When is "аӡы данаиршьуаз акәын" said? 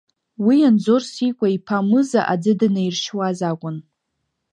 2.33-3.77